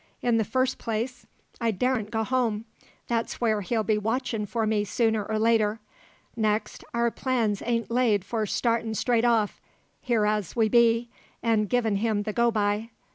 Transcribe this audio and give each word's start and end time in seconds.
In 0.23 0.37
the 0.37 0.43
first 0.43 0.79
place, 0.79 1.27
I 1.61 1.69
daren't 1.69 2.09
go 2.09 2.23
home; 2.23 2.65
that's 3.07 3.39
where 3.39 3.61
he'll 3.61 3.83
be 3.83 3.99
watchin' 3.99 4.47
for 4.47 4.65
me 4.65 4.83
sooner 4.83 5.23
or 5.23 5.37
later. 5.37 5.79
Next, 6.35 6.83
our 6.91 7.11
plans 7.11 7.61
ain't 7.63 7.91
laid 7.91 8.25
for 8.25 8.47
startin' 8.47 8.95
straight 8.95 9.25
off 9.25 9.61
here 10.01 10.25
as 10.25 10.55
we 10.55 10.69
be 10.69 11.11
an' 11.43 11.65
givin' 11.65 11.97
him 11.97 12.23
the 12.23 12.33
go 12.33 12.49
by. 12.49 12.89